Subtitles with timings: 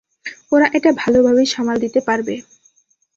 [0.51, 2.35] ওরা এটা ভালোভাবেই সামাল দিতে পারবে।